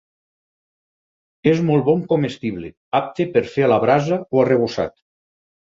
[1.51, 4.99] És molt bon comestible, apte per fer a la brasa o arrebossat.